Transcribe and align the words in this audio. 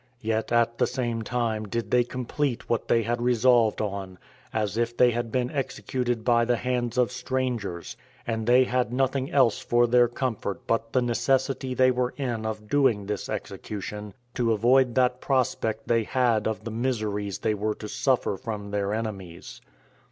Yet 0.21 0.51
at 0.51 0.79
the 0.79 0.87
same 0.87 1.21
time 1.21 1.67
did 1.67 1.91
they 1.91 2.03
complete 2.03 2.67
what 2.67 2.87
they 2.87 3.03
had 3.03 3.21
resolved 3.21 3.81
on, 3.81 4.17
as 4.51 4.75
if 4.75 4.97
they 4.97 5.11
had 5.11 5.31
been 5.31 5.51
executed 5.51 6.25
by 6.25 6.43
the 6.43 6.55
hands 6.57 6.97
of 6.97 7.11
strangers; 7.11 7.95
and 8.25 8.47
they 8.47 8.63
had 8.63 8.91
nothing 8.91 9.31
else 9.31 9.59
for 9.59 9.85
their 9.85 10.07
comfort 10.07 10.65
but 10.65 10.91
the 10.93 11.03
necessity 11.03 11.75
they 11.75 11.91
were 11.91 12.15
in 12.17 12.47
of 12.47 12.67
doing 12.67 13.05
this 13.05 13.29
execution, 13.29 14.15
to 14.33 14.53
avoid 14.53 14.95
that 14.95 15.21
prospect 15.21 15.87
they 15.87 16.01
had 16.03 16.47
of 16.47 16.63
the 16.63 16.71
miseries 16.71 17.37
they 17.37 17.53
were 17.53 17.75
to 17.75 17.87
suffer 17.87 18.37
from 18.37 18.71
their 18.71 18.95
enemies. 18.95 19.61